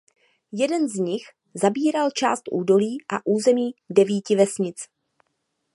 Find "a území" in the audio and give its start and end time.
3.15-3.71